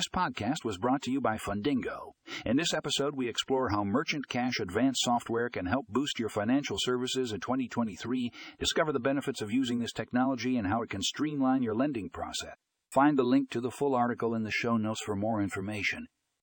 [0.00, 2.12] This podcast was brought to you by Fundingo.
[2.46, 6.78] In this episode, we explore how Merchant Cash Advance software can help boost your financial
[6.80, 11.62] services in 2023, discover the benefits of using this technology, and how it can streamline
[11.62, 12.54] your lending process.
[12.90, 16.06] Find the link to the full article in the show notes for more information.